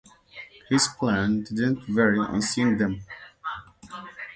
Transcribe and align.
His 0.67 0.87
plan 0.87 1.43
did 1.43 1.59
not 1.75 1.83
vary 1.85 2.17
on 2.17 2.41
seeing 2.41 2.79
them. 2.79 3.03